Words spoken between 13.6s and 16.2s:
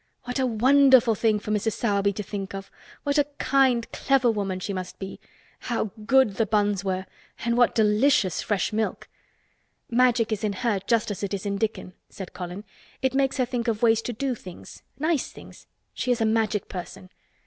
of ways to do things—nice things. She is